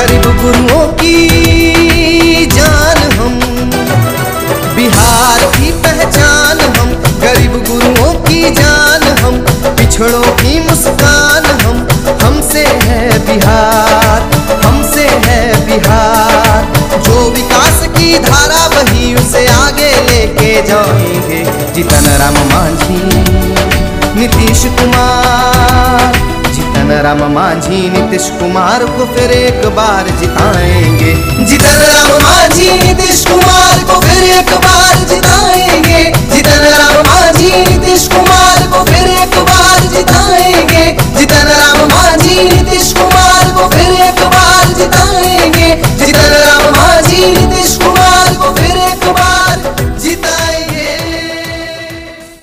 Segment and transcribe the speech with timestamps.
[0.00, 3.40] गरीब गुरुओं की जान हम।
[4.76, 9.36] बिहार की पहचान हम, गरीब गुरुओं की जान हम,
[9.76, 11.86] पिछड़ों की मुस्कान हम।
[12.22, 14.22] हमसे है बिहार,
[14.64, 23.02] हमसे है बिहार। जो विकास की धारा वही उसे आगे लेके जाएँगे। जितन राम मांझी,
[24.20, 26.19] नीतीश कुमार
[27.04, 31.12] राम माझी नीतीश कुमार को फिर एक बार जिताएँगे
[31.46, 33.24] जितन राम माझी नीतीश